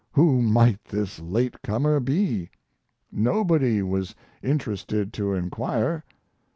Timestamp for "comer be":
1.61-2.49